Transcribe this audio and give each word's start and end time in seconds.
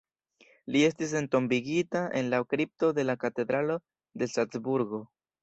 Li 0.75 0.79
estis 0.85 1.11
entombigita 1.19 2.01
en 2.21 2.31
la 2.31 2.39
kripto 2.55 2.91
de 3.01 3.07
la 3.09 3.17
Katedralo 3.27 3.79
de 4.25 4.31
Salcburgo. 4.35 5.05